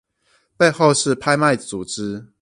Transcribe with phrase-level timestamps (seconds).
[0.57, 2.29] 背後是拍賣組織